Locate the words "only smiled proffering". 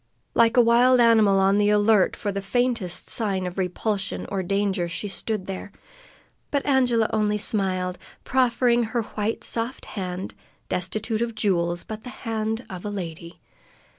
7.13-8.81